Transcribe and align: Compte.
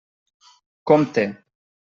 Compte. 0.89 1.23